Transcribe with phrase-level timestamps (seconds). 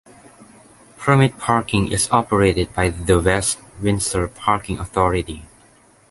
[0.97, 5.43] Permit parking is operated by the West Windsor Parking Authority.